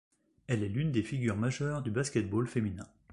[0.47, 2.87] Elle est l'une des figures majeures du basket-ball féminin.